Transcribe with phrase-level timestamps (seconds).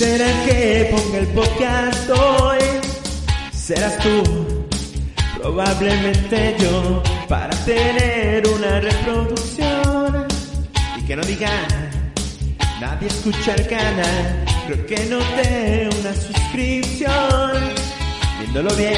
[0.00, 2.58] será que ponga el podcast hoy?
[3.52, 4.22] Serás tú,
[5.38, 10.26] probablemente yo, para tener una reproducción
[10.96, 11.68] y que no digan,
[12.80, 17.52] nadie escucha el canal, creo que no te una suscripción.
[18.38, 18.96] Viéndolo bien,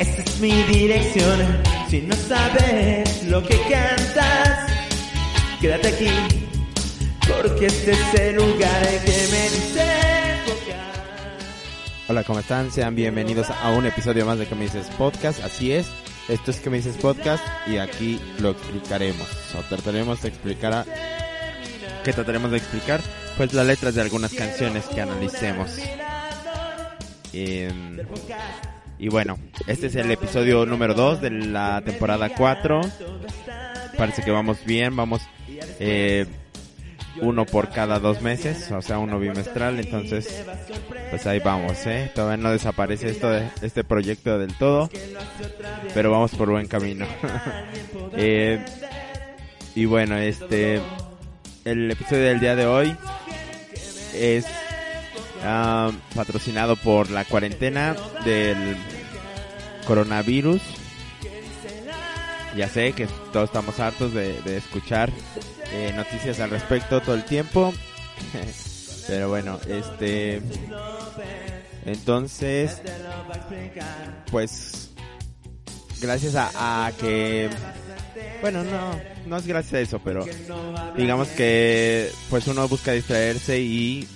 [0.00, 1.38] esta es mi dirección.
[1.88, 4.68] Si no sabes lo que cantas,
[5.60, 6.39] quédate aquí.
[7.42, 9.84] Porque este es el lugar en que me dice
[12.06, 12.70] Hola, ¿cómo están?
[12.70, 15.42] Sean bienvenidos a un episodio más de Que me dices podcast.
[15.42, 15.88] Así es,
[16.28, 19.26] esto es Que me dices podcast y aquí lo explicaremos.
[19.58, 20.84] O trataremos de explicar.
[22.04, 23.00] ¿Qué trataremos de explicar?
[23.38, 25.78] Pues las letras de algunas canciones que analicemos.
[27.32, 28.00] Em,
[28.98, 32.82] y bueno, este es el episodio número 2 de la temporada 4.
[33.96, 35.22] Parece que vamos bien, vamos...
[35.78, 36.26] Eh,
[37.20, 40.44] uno por cada dos meses, o sea, uno bimestral, entonces,
[41.10, 42.10] pues ahí vamos, ¿eh?
[42.14, 44.88] Todavía no desaparece esto de, este proyecto del todo,
[45.94, 47.06] pero vamos por buen camino.
[48.16, 48.64] eh,
[49.74, 50.80] y bueno, este,
[51.64, 52.96] el episodio del día de hoy
[54.14, 54.46] es
[55.44, 58.76] ah, patrocinado por la cuarentena del
[59.86, 60.62] coronavirus.
[62.56, 65.10] Ya sé que todos estamos hartos de, de escuchar
[65.72, 67.72] eh, noticias al respecto todo el tiempo.
[69.06, 70.40] Pero bueno, este...
[71.86, 72.80] Entonces,
[74.30, 74.90] pues,
[76.00, 77.48] gracias a, que...
[78.40, 80.24] Bueno, no, no es gracias a eso, pero
[80.96, 84.06] digamos que pues uno busca distraerse y...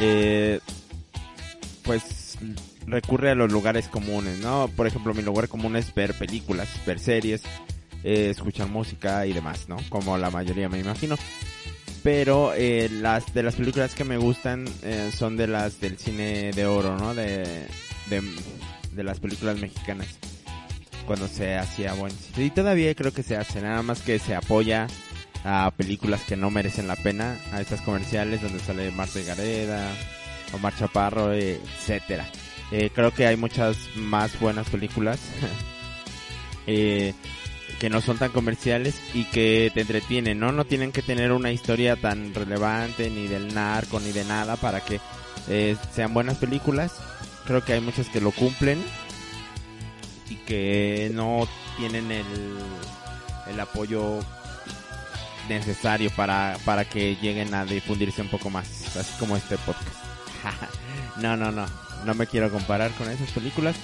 [0.00, 0.60] Eh,
[1.82, 2.38] pues
[2.86, 4.68] recurre a los lugares comunes, ¿no?
[4.76, 7.42] Por ejemplo, mi lugar común es ver películas, ver series,
[8.04, 9.78] eh, escuchar música y demás, ¿no?
[9.88, 11.16] Como la mayoría me imagino.
[12.02, 16.52] Pero eh, las de las películas que me gustan eh, son de las del cine
[16.52, 17.14] de oro, ¿no?
[17.14, 17.66] De,
[18.10, 20.08] de, las películas mexicanas.
[21.06, 24.86] Cuando se hacía buen Y todavía creo que se hace, nada más que se apoya
[25.44, 29.90] a películas que no merecen la pena, a estas comerciales donde sale Marta Gareda,
[30.52, 32.26] Omar Chaparro, etcétera.
[32.70, 35.20] Eh, creo que hay muchas más buenas películas.
[36.66, 37.14] eh,
[37.78, 40.52] que no son tan comerciales y que te entretienen, ¿no?
[40.52, 44.80] No tienen que tener una historia tan relevante ni del narco ni de nada para
[44.80, 45.00] que
[45.48, 46.92] eh, sean buenas películas.
[47.46, 48.82] Creo que hay muchas que lo cumplen
[50.30, 52.24] y que no tienen el,
[53.50, 54.20] el apoyo
[55.48, 59.88] necesario para, para que lleguen a difundirse un poco más, así como este podcast.
[61.20, 61.66] no, no, no,
[62.04, 63.76] no me quiero comparar con esas películas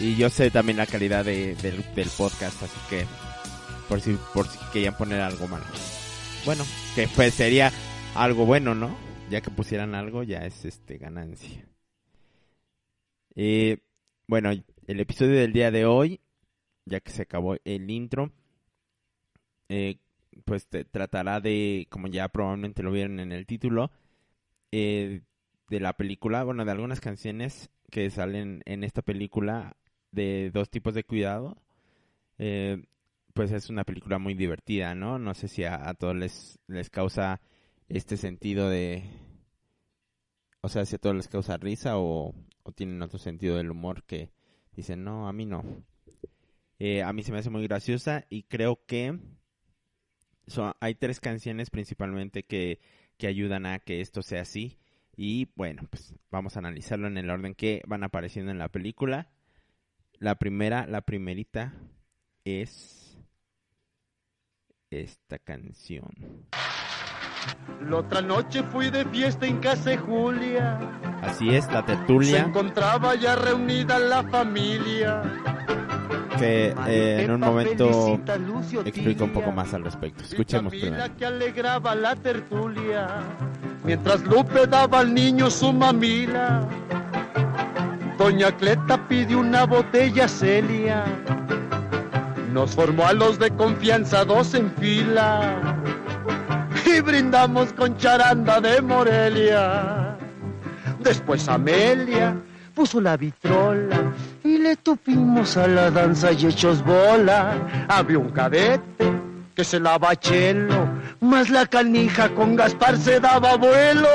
[0.00, 3.04] y yo sé también la calidad de, del, del podcast, así que
[3.88, 5.64] por si por si querían poner algo malo.
[6.44, 7.72] Bueno, que pues sería
[8.14, 8.96] algo bueno, ¿no?
[9.30, 11.66] Ya que pusieran algo ya es este ganancia.
[13.34, 13.78] Eh,
[14.26, 16.20] bueno, el episodio del día de hoy,
[16.84, 18.32] ya que se acabó el intro,
[19.68, 19.98] eh,
[20.44, 23.90] pues te tratará de, como ya probablemente lo vieron en el título,
[24.72, 25.22] eh,
[25.68, 29.76] de la película, bueno, de algunas canciones que salen en esta película
[30.10, 31.56] de dos tipos de cuidado.
[32.38, 32.84] Eh,
[33.38, 35.20] pues es una película muy divertida, ¿no?
[35.20, 37.40] No sé si a, todos les, les causa
[37.88, 39.04] este sentido de...
[40.60, 42.34] O sea, si a todos les causa risa o,
[42.74, 44.32] tienen otro sentido del humor que
[44.72, 45.62] dicen, no, a mí no.
[46.80, 49.16] Eh, a mí se me hace muy graciosa y creo que
[50.48, 52.80] son, hay tres canciones principalmente que,
[53.18, 54.78] que ayudan a que esto sea así.
[55.16, 59.30] Y bueno, pues vamos a analizarlo en el orden que van apareciendo en la película.
[60.18, 61.72] La primera, la primerita
[62.44, 63.07] es
[64.90, 66.10] esta canción.
[67.88, 70.78] La otra noche fui de fiesta en casa de Julia.
[71.22, 72.42] Así es, la tertulia.
[72.42, 75.22] Se encontraba ya reunida la familia.
[76.38, 78.20] que eh, en un momento
[78.84, 80.22] explico un poco más al respecto.
[80.22, 81.16] Escuchemos primero.
[81.16, 83.08] que alegraba la tertulia,
[83.84, 86.68] mientras Lupe daba al niño su mamila.
[88.18, 91.04] Doña Cleta pidió una botella Celia,
[92.52, 95.76] nos formó a los de confianza dos en fila
[96.86, 100.16] y brindamos con charanda de Morelia.
[101.00, 102.36] Después Amelia
[102.74, 104.12] puso la vitrola
[104.44, 107.86] y le tupimos a la danza y hechos bola.
[107.88, 109.12] Había un cadete
[109.54, 110.88] que se lava chelo,
[111.20, 114.08] más la canija con Gaspar se daba vuelo.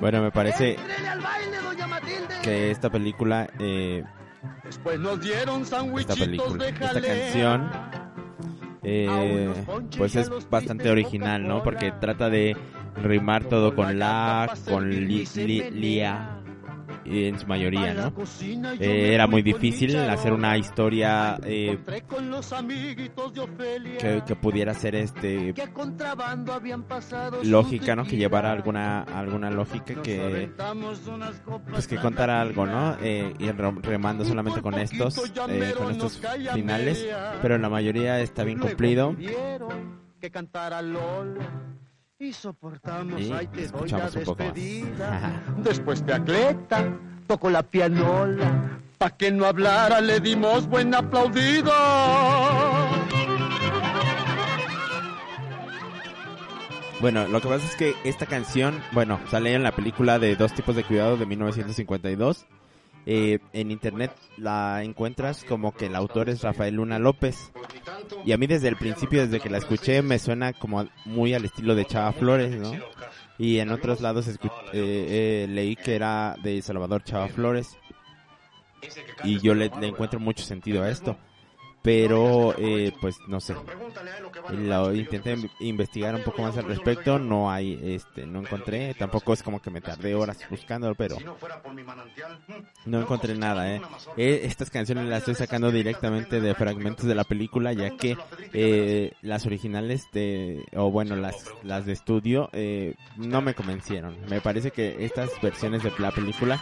[0.00, 0.78] Bueno, me parece
[2.42, 4.04] que esta película, eh,
[4.64, 7.70] Después nos dieron esta película, esta canción,
[8.82, 9.52] eh,
[9.98, 11.62] pues es bastante original, ¿no?
[11.62, 12.56] Porque trata de
[13.02, 16.39] rimar todo con la, con li, li- lia, y
[17.04, 18.12] en su mayoría, ¿no?
[18.78, 21.78] Eh, era muy difícil hacer una historia eh,
[23.98, 25.54] que, que pudiera ser este
[27.44, 28.04] lógica, ¿no?
[28.04, 30.50] Que llevara alguna alguna lógica que
[31.70, 32.96] pues que contara algo, ¿no?
[33.02, 35.18] Eh, y re- remando solamente con estos
[35.48, 36.20] eh, con estos
[36.54, 37.06] finales,
[37.42, 39.14] pero la mayoría está bien cumplido.
[40.20, 41.69] Que cantara Lola
[42.20, 44.54] y soportamos, Y ay, te doy la un poco más.
[44.54, 45.42] despedida.
[45.64, 46.92] Después de Acleta,
[47.26, 48.78] tocó la pianola.
[48.98, 51.72] Pa' que no hablara, le dimos buen aplaudido.
[57.00, 60.52] Bueno, lo que pasa es que esta canción, bueno, sale en la película de Dos
[60.52, 62.44] tipos de cuidado de 1952.
[63.12, 67.50] Eh, en internet la encuentras como que el autor es Rafael Luna López.
[68.24, 71.44] Y a mí desde el principio, desde que la escuché, me suena como muy al
[71.44, 72.72] estilo de Chava Flores, ¿no?
[73.36, 74.38] Y en otros lados eh,
[74.72, 77.76] eh, leí que era de Salvador Chava Flores.
[79.24, 81.16] Y yo le encuentro mucho sentido a esto.
[81.82, 83.54] Pero, eh, pues no sé.
[84.52, 87.18] Lo intenté in- investigar un poco más al respecto.
[87.18, 88.92] No hay, este, no encontré.
[88.94, 91.16] Tampoco es como que me tardé horas buscándolo, pero
[92.84, 93.80] no encontré nada, eh.
[94.18, 98.16] Eh, estas canciones las estoy sacando directamente de fragmentos de la película, ya que
[98.52, 104.16] eh, las originales de, o bueno, las, las de estudio, eh, no me convencieron.
[104.28, 106.60] Me parece que estas versiones de la película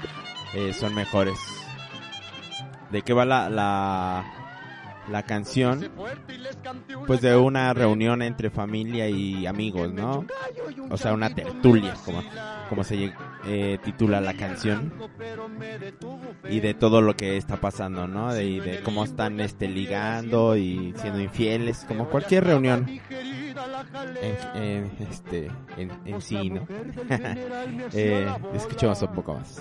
[0.55, 1.39] eh, son mejores.
[2.93, 4.38] ¿De qué va la, la,
[5.11, 5.91] la canción?
[7.07, 10.27] Pues de una reunión entre familia y amigos, ¿no?
[10.91, 12.23] O sea, una tertulia, como,
[12.69, 13.13] como se
[13.47, 14.93] eh, titula la canción.
[16.49, 18.33] Y de todo lo que está pasando, ¿no?
[18.33, 22.87] De, de cómo están este, ligando y siendo infieles, como cualquier reunión.
[24.55, 26.67] En, este, en, en sí, ¿no?
[27.93, 29.61] eh, escuchemos un poco más.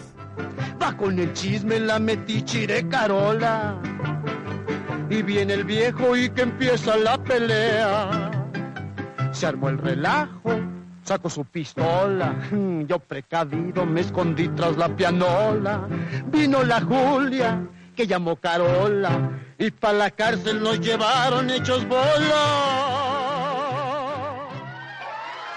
[0.82, 3.80] Va con el chisme la metichire Carola.
[5.10, 8.32] Y viene el viejo y que empieza la pelea.
[9.32, 10.52] Se armó el relajo,
[11.04, 12.36] sacó su pistola.
[12.52, 15.88] Mm, Yo precavido me escondí tras la pianola.
[16.28, 17.62] Vino la Julia,
[17.96, 19.32] que llamó Carola.
[19.58, 22.74] Y pa' la cárcel nos llevaron hechos bola.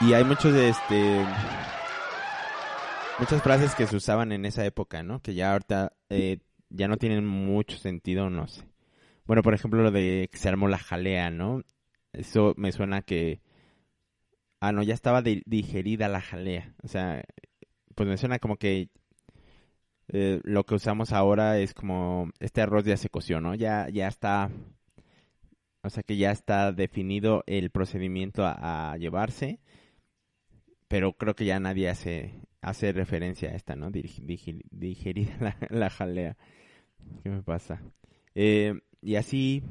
[0.00, 1.26] Y hay muchos de este
[3.18, 5.20] muchas frases que se usaban en esa época, ¿no?
[5.20, 6.38] Que ya ahorita eh,
[6.70, 8.69] ya no tienen mucho sentido, no sé.
[9.30, 11.62] Bueno, por ejemplo, lo de que se armó la jalea, ¿no?
[12.12, 13.40] Eso me suena que
[14.58, 16.74] ah, no, ya estaba di- digerida la jalea.
[16.82, 17.22] O sea,
[17.94, 18.88] pues me suena como que
[20.08, 23.54] eh, lo que usamos ahora es como este arroz ya se coció, ¿no?
[23.54, 24.50] Ya ya está
[25.82, 29.60] o sea que ya está definido el procedimiento a, llevarse
[30.88, 33.90] pero creo que ya nadie hace hace referencia a esta, ¿no?
[33.92, 36.36] Dig- dig- digerida la, la jalea.
[37.22, 37.80] ¿Qué me pasa?
[38.34, 39.62] Eh, y así,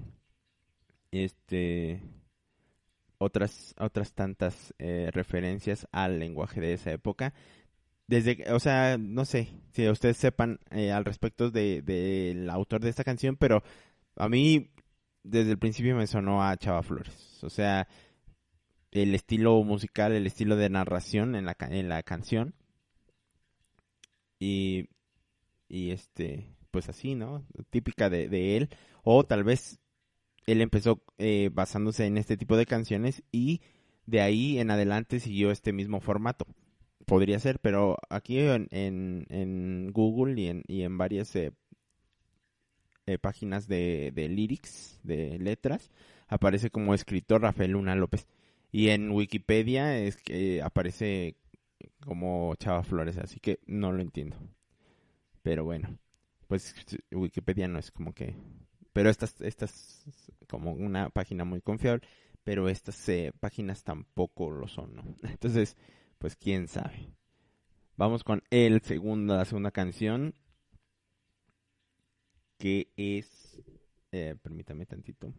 [1.11, 2.01] este,
[3.17, 7.33] otras otras tantas eh, referencias al lenguaje de esa época.
[8.07, 12.89] Desde, o sea, no sé si ustedes sepan eh, al respecto de del autor de
[12.89, 13.63] esta canción, pero
[14.15, 14.71] a mí
[15.23, 17.43] desde el principio me sonó a Chava Flores.
[17.43, 17.87] O sea,
[18.91, 22.55] el estilo musical, el estilo de narración en la, en la canción.
[24.39, 24.89] Y,
[25.67, 27.45] y este, pues así, ¿no?
[27.69, 28.69] Típica de, de él.
[29.03, 29.79] O tal vez
[30.45, 33.61] él empezó eh, basándose en este tipo de canciones y
[34.05, 36.45] de ahí en adelante siguió este mismo formato.
[37.05, 41.51] Podría ser, pero aquí en, en, Google y en, y en varias eh,
[43.05, 45.89] eh, páginas de, de lyrics, de letras,
[46.27, 48.27] aparece como escritor Rafael Luna López.
[48.71, 51.35] Y en Wikipedia es que aparece
[52.01, 54.37] como Chava Flores, así que no lo entiendo.
[55.41, 55.97] Pero bueno,
[56.47, 56.75] pues
[57.11, 58.35] Wikipedia no es como que,
[58.99, 60.03] pero esta, esta es
[60.49, 62.05] como una página muy confiable,
[62.43, 65.03] pero estas eh, páginas tampoco lo son, ¿no?
[65.23, 65.77] Entonces,
[66.17, 67.07] pues quién sabe.
[67.95, 70.35] Vamos con el segundo, la segunda canción,
[72.57, 73.59] que es,
[74.11, 75.33] eh, permítame tantito.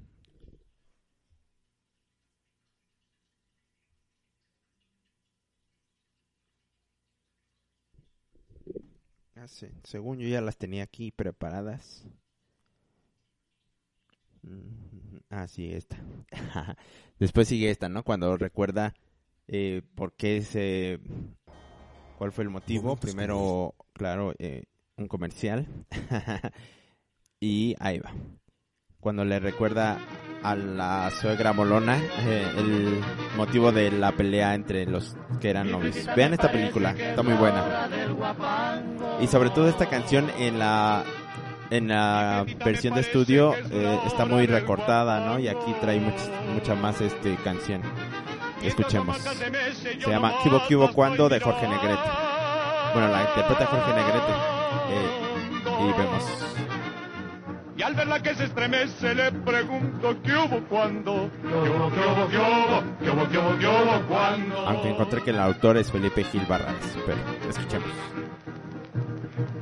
[9.35, 9.49] Ah,
[9.83, 12.05] según yo ya las tenía aquí preparadas.
[15.31, 15.97] Ah, sí, esta.
[17.19, 18.03] Después sigue esta, ¿no?
[18.03, 18.95] Cuando recuerda
[19.47, 21.01] eh, por qué se...
[22.19, 22.97] ¿Cuál fue el motivo?
[22.97, 24.65] Primero, claro, eh,
[24.97, 25.67] un comercial.
[27.41, 28.13] y ahí va.
[29.01, 29.99] Cuando le recuerda
[30.43, 33.01] a la suegra molona eh, el
[33.37, 35.97] motivo de la pelea entre los que eran novios.
[36.17, 37.89] Vean esta película, está muy buena.
[39.21, 41.05] Y sobre todo esta canción en la
[41.71, 45.39] en la versión de estudio eh, está muy recortada, ¿no?
[45.39, 47.83] Y aquí trae mucha, más este canción.
[48.63, 49.17] Escuchemos.
[49.19, 52.11] Se llama Kibo Kibo Cuando de Jorge Negrete.
[52.93, 54.33] Bueno, la interpreta Jorge Negrete.
[54.91, 56.51] Eh, y vemos
[57.81, 61.31] y al verla que se estremece le pregunto ¿qué hubo cuando?
[61.41, 62.83] ¿Qué hubo, qué hubo, qué hubo?
[63.01, 64.69] ¿Qué hubo, qué hubo, qué hubo cuando?
[64.69, 67.89] Aunque encontré que el autor es Felipe Gil Barrales, pero escuchemos.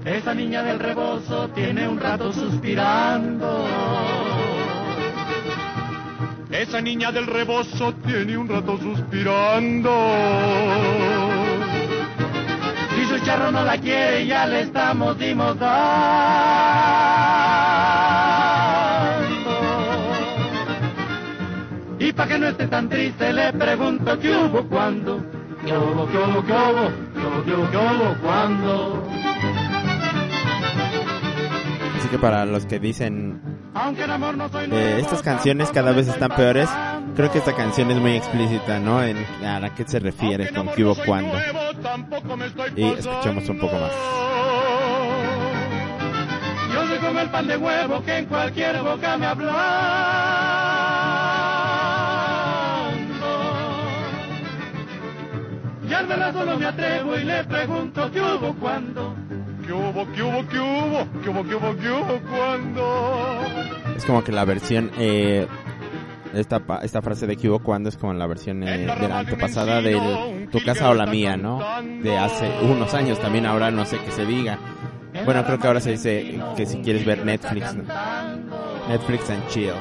[0.09, 3.67] Esa niña del rebozo tiene un rato suspirando.
[6.51, 9.91] Esa niña del rebozo tiene un rato suspirando.
[12.95, 15.57] Si su charro no la quiere, ya le estamos dimos
[21.99, 25.21] Y para que no esté tan triste le pregunto qué hubo cuando,
[25.67, 29.18] qué hubo, qué hubo, qué hubo, qué hubo, qué hubo, qué hubo cuando.
[32.09, 33.39] Así que para los que dicen
[34.73, 36.67] eh, estas canciones cada vez están peores,
[37.15, 39.03] creo que esta canción es muy explícita, ¿no?
[39.03, 41.37] En a la que se refiere con qué hubo cuando.
[42.75, 43.93] Y escuchemos un poco más.
[46.73, 49.55] Yo soy como el pan de huevo que en cualquier boca me habla.
[55.87, 59.28] Y al solo me atrevo y le pregunto qué hubo cuando.
[59.69, 61.07] ¿Qué hubo, qué hubo, qué hubo?
[61.23, 63.43] ¿Qué hubo, qué hubo, qué hubo cuando?
[63.95, 65.47] Es como que la versión, eh,
[66.33, 69.83] esta, esta frase de que hubo cuando es como la versión eh, de la antepasada
[69.83, 71.63] de Tu casa o la mía, ¿no?
[72.03, 74.59] De hace unos años también, ahora no sé qué se diga.
[75.27, 77.77] Bueno, creo que ahora se dice que si quieres ver Netflix,
[78.89, 79.75] Netflix and chill.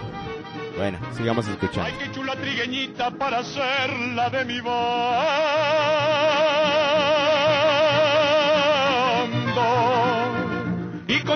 [0.75, 1.85] Bueno, sigamos escuchando.
[1.85, 6.06] Ay, qué chula trigueñita para ser la de mi banda.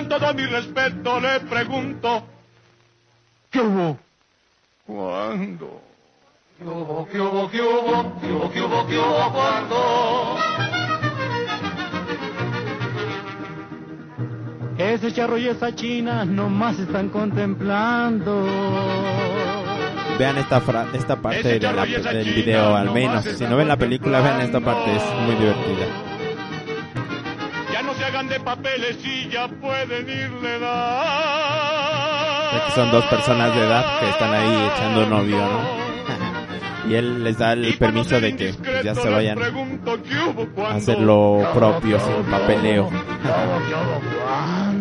[0.02, 2.24] Con todo mi respeto le pregunto,
[3.50, 3.98] ¿qué hubo?
[4.86, 5.80] ¿Cuándo?
[6.58, 8.20] ¿Qué hubo, qué hubo, qué hubo?
[8.20, 9.32] ¿Qué hubo, qué hubo, qué hubo?
[9.32, 10.36] ¿Cuándo?
[14.78, 18.46] Ese charro y esa china nomás están contemplando.
[20.18, 20.62] Vean esta,
[20.94, 23.24] esta parte del video al menos.
[23.24, 26.11] Si no ven la película, vean esta parte, es muy divertida.
[28.44, 31.82] Papeles y ya pueden irle dar.
[32.74, 35.82] Son dos personas de edad que están ahí echando novio, ¿no?
[36.90, 41.48] y él les da el permiso de que pues, ya se vayan a hacer lo
[41.54, 42.90] propio sin papeleo.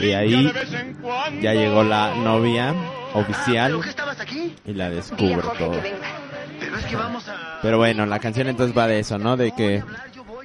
[0.00, 0.52] y ahí
[1.40, 2.74] ya llegó la novia
[3.14, 3.80] oficial
[4.64, 5.80] y la descubre todo.
[7.62, 9.36] Pero bueno, la canción entonces va de eso, ¿no?
[9.36, 9.82] De que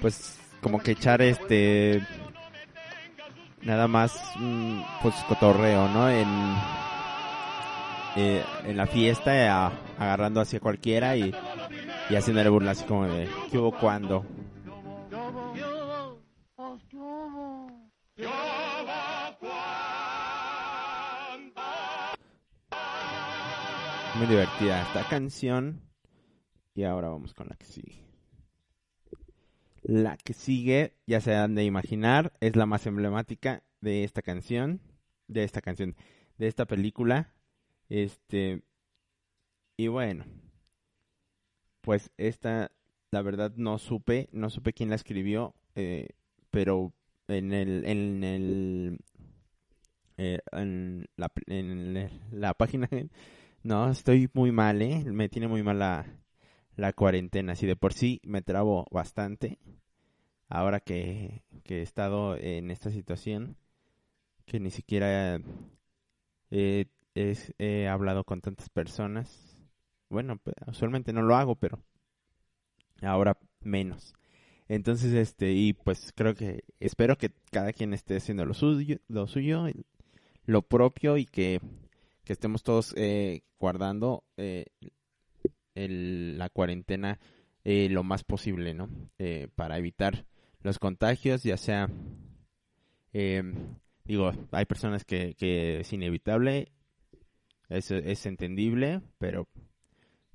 [0.02, 2.06] pues como que echar este
[3.62, 6.10] nada más mm, pues cotorreo, ¿no?
[6.10, 6.28] En
[8.16, 11.34] eh, en la fiesta agarrando hacia cualquiera y,
[12.10, 14.26] y haciéndole burla así como de ¿qué hubo cuando?
[24.16, 25.80] Muy divertida esta canción.
[26.78, 28.04] Y ahora vamos con la que sigue.
[29.82, 34.80] La que sigue, ya se han de imaginar, es la más emblemática de esta canción.
[35.28, 35.96] De esta canción.
[36.38, 37.34] De esta película.
[37.90, 38.62] Este.
[39.76, 40.26] Y bueno.
[41.82, 42.72] Pues esta,
[43.10, 44.30] la verdad no supe.
[44.32, 45.56] No supe quién la escribió.
[45.74, 46.10] Eh,
[46.52, 46.94] pero
[47.28, 47.86] en el.
[47.86, 49.00] En el
[50.18, 52.88] eh, en, la, en la página
[53.64, 55.04] no, estoy muy mal, ¿eh?
[55.06, 55.82] Me tiene muy mal
[56.78, 57.56] la, cuarentena.
[57.56, 59.58] Si de por sí me trabo bastante,
[60.48, 63.58] ahora que, que he estado en esta situación,
[64.48, 65.40] que ni siquiera
[66.50, 69.68] he, hablado con tantas personas.
[70.10, 71.84] Bueno, usualmente no lo hago, pero
[73.02, 74.14] ahora menos.
[74.70, 79.28] Entonces, este, y pues creo que, espero que cada quien esté haciendo lo suyo, lo
[79.28, 79.66] suyo,
[80.46, 81.62] lo propio y que,
[82.24, 84.66] que estemos todos eh, guardando eh,
[85.88, 87.20] la cuarentena
[87.64, 88.90] eh, lo más posible, ¿no?
[89.20, 90.26] Eh, para evitar
[90.62, 91.90] los contagios, ya sea,
[93.12, 93.44] eh,
[94.06, 96.72] digo, hay personas que, que es inevitable,
[97.68, 99.50] es, es entendible, pero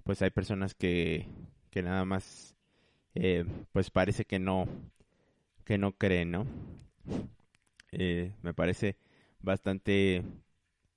[0.05, 1.27] pues hay personas que,
[1.71, 2.55] que nada más,
[3.73, 4.67] pues parece que no,
[5.65, 6.47] que no creen, ¿no?
[7.93, 8.97] me parece
[9.41, 10.23] bastante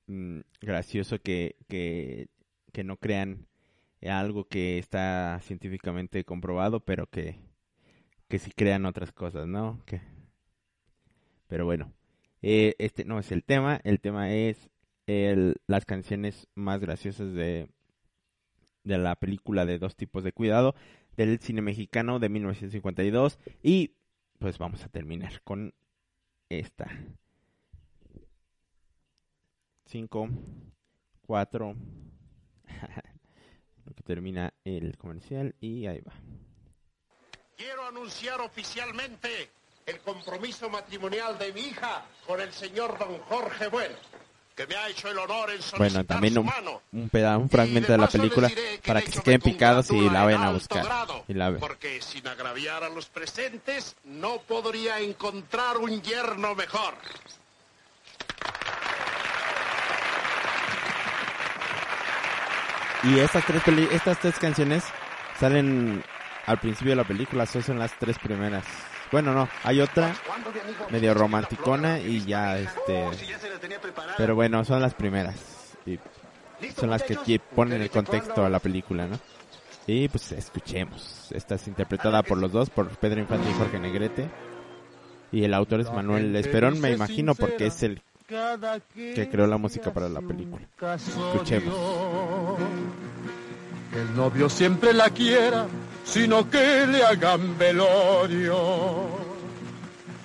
[0.08, 2.28] mm, gracioso que, que,
[2.74, 3.48] que no crean
[4.10, 7.40] algo que está científicamente comprobado, pero que,
[8.28, 9.82] que sí crean otras cosas, ¿no?
[9.86, 10.02] Que...
[11.48, 11.94] Pero bueno,
[12.42, 14.70] eh, este no es el tema, el tema es
[15.08, 17.70] el, las canciones más graciosas de,
[18.84, 20.76] de la película de Dos tipos de cuidado
[21.18, 23.96] del cine mexicano de 1952 y
[24.40, 25.74] pues vamos a terminar con
[26.50, 26.90] esta.
[29.86, 30.30] 5,
[31.26, 31.76] 4,
[33.94, 36.14] que termina el comercial y ahí va.
[37.58, 39.50] Quiero anunciar oficialmente
[39.86, 43.96] el compromiso matrimonial de mi hija con el señor don Jorge Bueno,
[44.56, 46.52] que me ha hecho el honor en solicitar Bueno, también un,
[46.92, 48.50] un, pedazo, un fragmento de la película
[48.86, 50.86] para que se queden picados y la vayan a buscar.
[51.28, 51.58] Y la.
[51.58, 56.96] Porque sin agraviar a los presentes, no podría encontrar un yerno mejor.
[63.08, 64.84] Y estas tres, estas tres canciones
[65.40, 66.04] salen
[66.46, 68.66] al principio de la película, son las tres primeras.
[69.12, 70.16] Bueno, no, hay otra
[70.90, 73.06] medio romanticona y ya este
[74.18, 75.36] pero bueno, son las primeras
[75.86, 76.00] y
[76.76, 79.20] son las que ponen el contexto a la película, ¿no?
[79.88, 81.32] Y pues escuchemos.
[81.32, 84.30] Esta es interpretada por los dos, por Pedro Infante y Jorge Negrete.
[85.32, 89.94] Y el autor es Manuel Esperón, me imagino, porque es el que creó la música
[89.94, 90.66] para la película.
[90.96, 91.76] Escuchemos.
[93.92, 95.68] Que el novio siempre la quiera,
[96.04, 98.56] sino que le hagan velorio.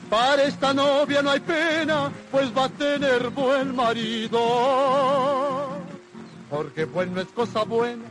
[0.08, 4.40] Para esta novia no hay pena, pues va a tener buen marido.
[6.48, 8.04] Porque bueno es cosa buena,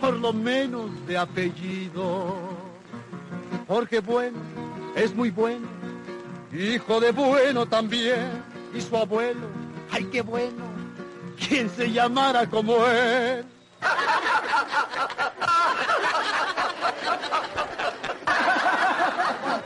[0.00, 2.34] por lo menos de apellido.
[3.68, 4.38] Porque bueno
[4.96, 5.68] es muy bueno,
[6.52, 9.46] hijo de bueno también y su abuelo,
[9.90, 10.64] ay qué bueno,
[11.38, 13.44] quien se llamara como él.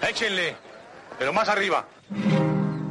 [0.08, 0.56] Échenle,
[1.18, 1.86] pero más arriba.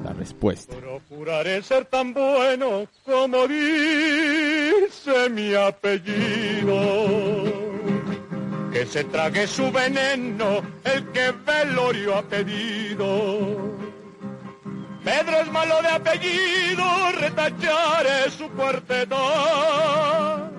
[0.04, 0.76] La respuesta.
[0.76, 6.76] Procuraré ser tan bueno como dice mi apellido.
[8.72, 13.71] Que se trague su veneno el que velorio ha pedido
[15.04, 20.52] Pedro es malo de apellido, retacharé su cuarteta.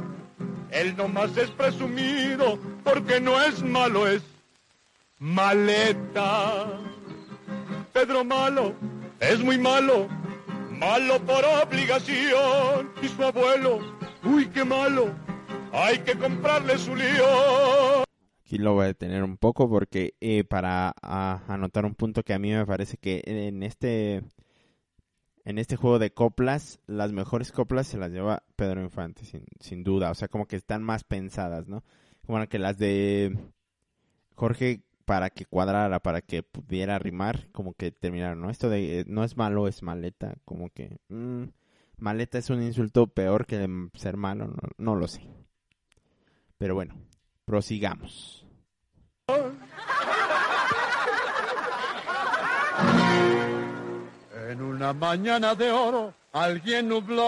[0.70, 4.22] Él nomás es presumido porque no es malo, es
[5.20, 6.66] maleta.
[7.92, 8.74] Pedro malo,
[9.20, 10.08] es muy malo,
[10.70, 12.92] malo por obligación.
[13.00, 13.78] Y su abuelo,
[14.24, 15.14] uy, qué malo,
[15.72, 18.01] hay que comprarle su lío.
[18.52, 22.34] Aquí lo voy a detener un poco porque eh, para a, anotar un punto que
[22.34, 24.24] a mí me parece que en este
[25.46, 29.82] en este juego de coplas, las mejores coplas se las lleva Pedro Infante, sin, sin
[29.84, 30.10] duda.
[30.10, 31.82] O sea, como que están más pensadas, ¿no?
[32.26, 33.38] Como que las de
[34.34, 38.50] Jorge para que cuadrara, para que pudiera rimar, como que terminaron, ¿no?
[38.50, 41.44] Esto de eh, no es malo, es maleta, como que mmm,
[41.96, 45.22] maleta es un insulto peor que ser malo, no, no lo sé.
[46.58, 46.94] Pero bueno,
[47.46, 48.41] prosigamos.
[54.48, 57.22] En una mañana de oro alguien nublaba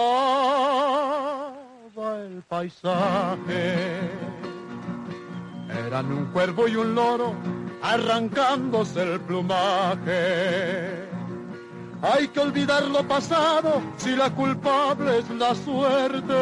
[2.23, 4.09] el paisaje.
[5.87, 7.33] Eran un cuervo y un loro
[7.81, 11.05] arrancándose el plumaje.
[12.01, 16.33] Hay que olvidar lo pasado si la culpable es la suerte.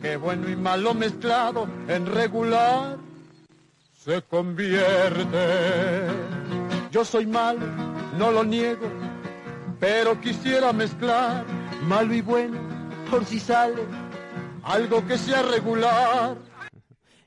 [0.00, 3.01] Que bueno y malo mezclado en regular
[4.04, 5.38] se convierte.
[6.90, 7.66] Yo soy malo,
[8.18, 8.90] no lo niego,
[9.78, 11.44] pero quisiera mezclar
[11.84, 12.58] malo y bueno
[13.10, 13.82] por si sale
[14.64, 16.36] algo que sea regular.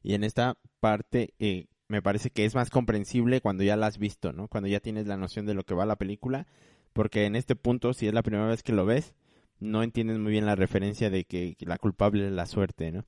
[0.03, 3.97] Y en esta parte eh, me parece que es más comprensible cuando ya la has
[3.97, 4.47] visto, ¿no?
[4.47, 6.45] Cuando ya tienes la noción de lo que va la película,
[6.91, 9.13] porque en este punto, si es la primera vez que lo ves,
[9.59, 13.05] no entiendes muy bien la referencia de que, la culpable es la suerte, ¿no?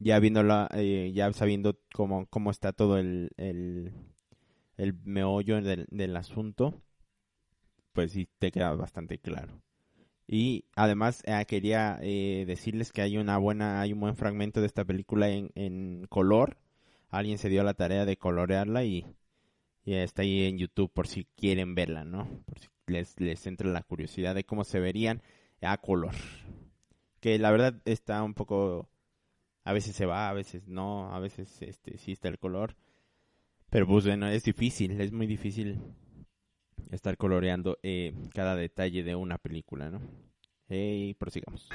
[0.00, 3.92] Ya viéndola, eh, ya sabiendo cómo, cómo está todo el, el,
[4.76, 6.74] el meollo del, del asunto,
[7.92, 9.60] pues sí te queda bastante claro.
[10.26, 14.68] Y además eh, quería eh, decirles que hay una buena, hay un buen fragmento de
[14.68, 16.56] esta película en, en color.
[17.08, 19.04] Alguien se dio la tarea de colorearla y,
[19.84, 22.28] y, está ahí en YouTube por si quieren verla, ¿no?
[22.46, 25.20] Por si les, les entra la curiosidad de cómo se verían
[25.62, 26.14] a color.
[27.18, 28.88] Que la verdad está un poco,
[29.64, 32.76] a veces se va, a veces no, a veces este sí está el color.
[33.70, 35.80] Pero pues bueno, es difícil, es muy difícil
[36.90, 40.00] estar coloreando eh, cada detalle de una película, ¿no?
[40.68, 41.68] Y prosigamos.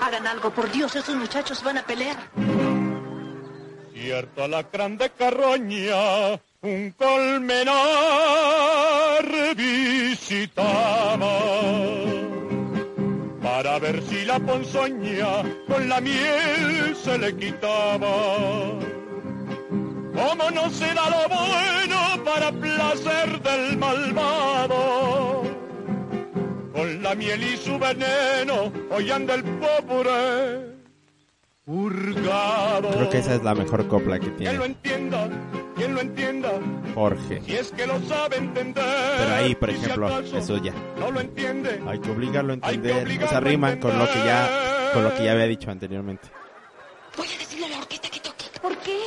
[0.00, 2.16] Hagan algo, por Dios, esos muchachos van a pelear.
[3.92, 7.74] Cierto alacrán de carroña, un colmenar
[9.56, 11.28] visitaba
[14.08, 18.88] si la ponzoña con la miel se le quitaba
[20.14, 25.44] ¿Cómo no será lo bueno para placer del malvado?
[26.72, 30.77] Con la miel y su veneno, hoy anda el pobre
[31.68, 32.90] purgado.
[32.92, 34.46] Creo que esa es la mejor copla que tiene.
[34.46, 35.28] Quien lo entienda,
[35.76, 36.52] quien lo entienda.
[36.94, 37.42] Jorge.
[37.44, 38.84] Si es que lo sabe entender.
[39.18, 40.72] Pero ahí, por ejemplo, eso ya.
[40.98, 41.82] No lo entiende.
[41.86, 43.06] Hay que obligarlo a entender.
[43.22, 46.28] Esa rima con lo que ya, con lo que ya había dicho anteriormente.
[47.18, 48.44] Voy a decirle a la orquesta que toque.
[48.62, 48.98] ¿Por qué?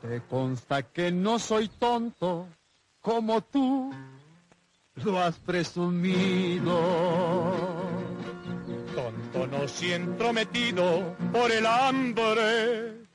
[0.00, 2.46] Te consta que no soy tonto
[3.02, 3.92] como tú
[5.04, 6.80] lo has presumido.
[9.68, 13.06] Si entrometido por el hambre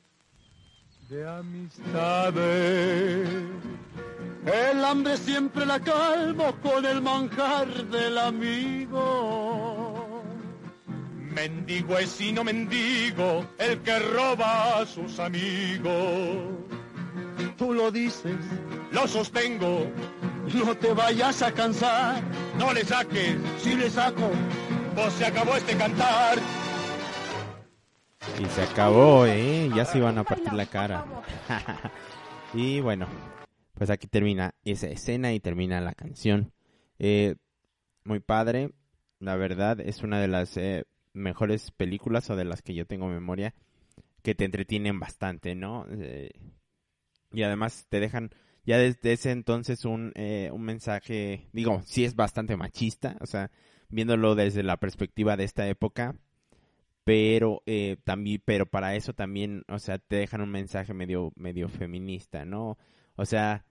[1.09, 3.29] de amistades.
[4.45, 10.23] El hambre siempre la calmo con el manjar del amigo.
[11.17, 16.63] Mendigo es y no mendigo el que roba a sus amigos
[17.57, 18.35] tú lo dices,
[18.91, 19.87] lo sostengo.
[20.53, 22.21] No te vayas a cansar,
[22.57, 24.29] no le saques, si le saco,
[24.95, 26.37] pues se acabó este cantar.
[28.39, 29.69] Y se acabó, ¿eh?
[29.75, 31.05] Ya se iban a partir la cara.
[32.53, 33.07] y bueno,
[33.73, 36.53] pues aquí termina esa escena y termina la canción.
[36.99, 37.35] Eh,
[38.03, 38.71] muy padre,
[39.19, 43.07] la verdad, es una de las eh, mejores películas o de las que yo tengo
[43.07, 43.53] memoria
[44.21, 45.85] que te entretienen bastante, ¿no?
[45.91, 46.31] Eh,
[47.31, 48.31] y además te dejan
[48.65, 53.51] ya desde ese entonces un, eh, un mensaje, digo, sí es bastante machista, o sea,
[53.93, 56.15] viéndolo desde la perspectiva de esta época,
[57.03, 61.69] pero eh, también, pero para eso también, o sea, te dejan un mensaje medio, medio
[61.69, 62.77] feminista, ¿no?
[63.15, 63.65] O sea,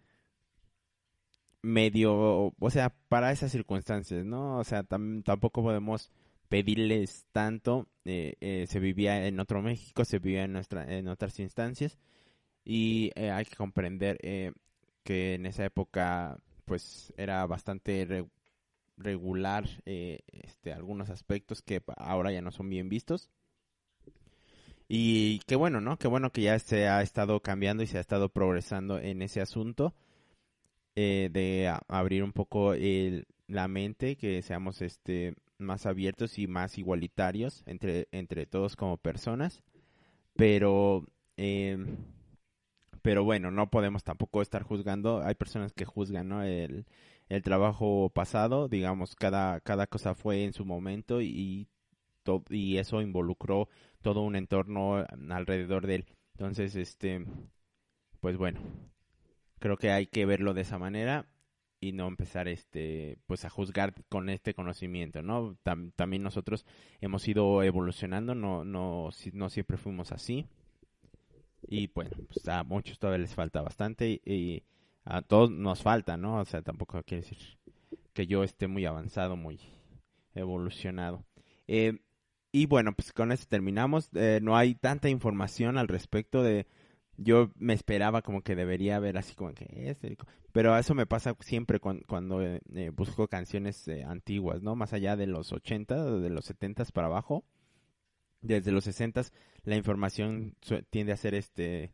[1.62, 4.58] medio, o sea, para esas circunstancias, ¿no?
[4.58, 6.10] O sea, tampoco podemos
[6.48, 11.38] pedirles tanto, eh, eh, se vivía en otro México, se vivía en, nuestra, en otras
[11.40, 11.98] instancias,
[12.64, 14.18] y hay que comprender
[15.02, 18.26] que en esa época pues era bastante
[19.02, 23.30] regular eh, este, algunos aspectos que ahora ya no son bien vistos
[24.88, 28.00] y qué bueno no qué bueno que ya se ha estado cambiando y se ha
[28.00, 29.94] estado progresando en ese asunto
[30.94, 32.74] de abrir un poco
[33.46, 39.62] la mente que seamos este más abiertos y más igualitarios entre entre todos como personas
[40.36, 41.06] pero
[43.02, 45.22] pero bueno, no podemos tampoco estar juzgando.
[45.22, 46.42] Hay personas que juzgan, ¿no?
[46.42, 46.86] El,
[47.28, 51.68] el trabajo pasado, digamos, cada, cada cosa fue en su momento y,
[52.50, 53.68] y eso involucró
[54.02, 56.06] todo un entorno alrededor de él.
[56.34, 57.24] Entonces, este,
[58.20, 58.60] pues bueno,
[59.58, 61.26] creo que hay que verlo de esa manera
[61.80, 65.56] y no empezar este pues a juzgar con este conocimiento no
[65.96, 66.64] también nosotros
[67.00, 70.46] hemos ido evolucionando no no no siempre fuimos así
[71.68, 74.62] y bueno, pues a muchos todavía les falta bastante y,
[75.04, 76.40] a todos nos falta, ¿no?
[76.40, 77.38] O sea, tampoco quiere decir
[78.12, 79.60] que yo esté muy avanzado, muy
[80.34, 81.24] evolucionado.
[81.66, 82.00] Eh,
[82.52, 84.10] y bueno, pues con esto terminamos.
[84.14, 86.66] Eh, no hay tanta información al respecto de...
[87.16, 89.66] Yo me esperaba como que debería haber así como que...
[89.90, 90.16] Este,
[90.52, 92.60] pero eso me pasa siempre cuando, eh,
[92.94, 94.76] busco canciones antiguas, ¿no?
[94.76, 97.44] Más allá de los 80, de los 70 para abajo
[98.42, 99.22] desde los 60
[99.64, 100.56] la información
[100.90, 101.92] tiende a ser este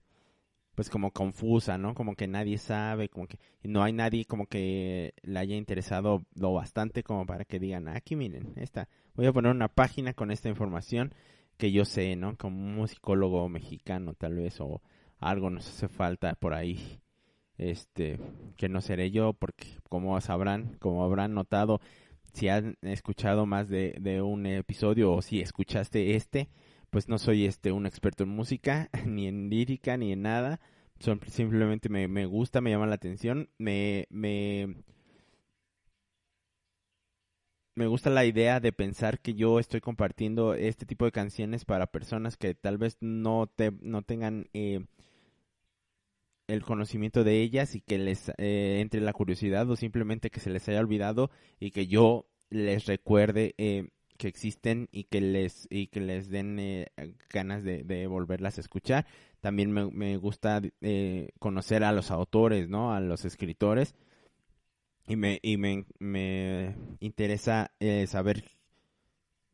[0.78, 1.92] pues como confusa, ¿no?
[1.92, 6.52] Como que nadie sabe, como que no hay nadie como que le haya interesado lo
[6.52, 10.48] bastante como para que digan, aquí miren, esta, voy a poner una página con esta
[10.48, 11.12] información
[11.56, 12.36] que yo sé, ¿no?
[12.36, 14.80] Como un musicólogo mexicano tal vez o
[15.18, 17.00] algo nos hace falta por ahí.
[17.56, 18.20] Este,
[18.56, 21.80] que no seré yo porque como sabrán, como habrán notado,
[22.34, 26.48] si han escuchado más de, de un episodio o si escuchaste este,
[26.90, 30.60] pues no soy este un experto en música, ni en lírica, ni en nada.
[31.00, 34.82] Son, simplemente me, me gusta, me llama la atención, me, me,
[37.76, 41.86] me gusta la idea de pensar que yo estoy compartiendo este tipo de canciones para
[41.86, 44.84] personas que tal vez no, te, no tengan eh,
[46.48, 50.50] el conocimiento de ellas y que les eh, entre la curiosidad o simplemente que se
[50.50, 55.86] les haya olvidado y que yo les recuerde eh, que existen y que les y
[55.86, 56.88] que les den eh,
[57.30, 59.06] ganas de, volverlas a escuchar.
[59.40, 62.92] También me, gusta eh, conocer a los autores, ¿no?
[62.92, 63.94] A los escritores.
[65.06, 68.44] Y me, y me, me interesa eh, saber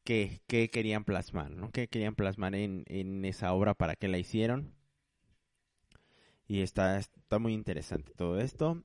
[0.03, 1.71] qué, qué, querían plasmar, ¿no?
[1.71, 4.75] Qué querían plasmar en, en esa obra, para qué la hicieron.
[6.49, 8.83] Y está, está muy interesante todo esto.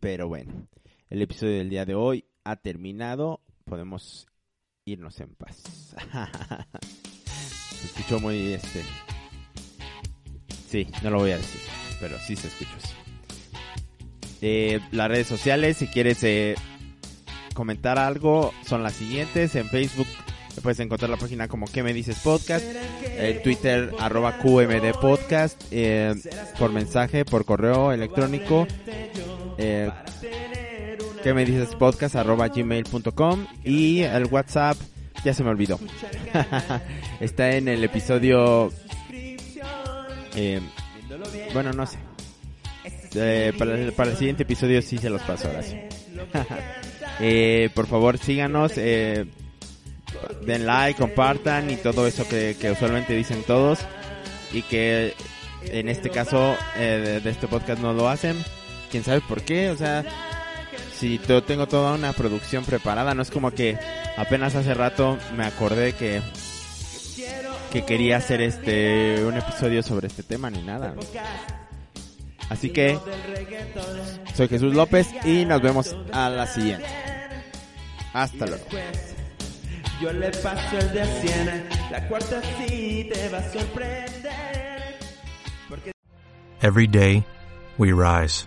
[0.00, 0.68] Pero bueno,
[1.08, 3.40] el episodio del día de hoy ha terminado.
[3.64, 4.26] Podemos
[4.86, 5.94] irnos en paz.
[7.24, 8.82] se escuchó muy este.
[10.68, 11.60] Sí, no lo voy a decir,
[12.00, 12.92] pero sí se escuchó así.
[14.42, 16.54] Eh, las redes sociales, si quieres eh,
[17.54, 19.54] comentar algo, son las siguientes.
[19.54, 20.08] En Facebook
[20.62, 22.64] puedes encontrar la página como que me dices podcast,
[23.02, 26.14] en Twitter arroba QMD podcast, eh,
[26.58, 28.66] por mensaje, por correo electrónico.
[31.24, 34.76] Que me dices podcast arroba gmail.com y el WhatsApp
[35.24, 35.80] ya se me olvidó.
[37.20, 38.70] Está en el episodio...
[40.36, 40.60] Eh,
[41.54, 41.96] bueno, no sé.
[43.14, 45.60] Eh, para, el, siguiente episodio sí se los paso ahora
[47.20, 49.24] eh, por favor síganos, eh,
[50.44, 53.78] den like, compartan y todo eso que, usualmente dicen todos
[54.52, 55.14] y que
[55.62, 58.36] en este caso eh, de este podcast no lo hacen.
[58.90, 60.04] Quién sabe por qué, o sea,
[60.98, 63.78] si yo tengo toda una producción preparada, no es como que
[64.16, 66.22] apenas hace rato me acordé que
[67.72, 70.94] que quería hacer este un episodio sobre este tema ni nada.
[72.48, 72.98] Así que
[74.34, 76.86] soy Jesús López y nos vemos a la siguiente.
[78.12, 78.64] Hasta luego.
[80.00, 84.34] Yo le paso el de la cuarta sí te va a sorprender.
[86.60, 87.24] Every day
[87.78, 88.46] we rise,